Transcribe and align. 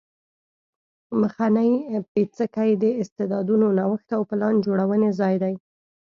مخنی 1.21 1.71
پیڅکی 2.13 2.71
د 2.83 2.85
استعدادونو 3.01 3.67
نوښت 3.77 4.09
او 4.17 4.21
پلان 4.29 4.55
جوړونې 4.65 5.09
ځای 5.19 5.35
دی 5.43 5.55